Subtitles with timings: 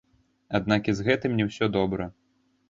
[0.59, 2.09] Аднак і з гэтым не ўсё добра.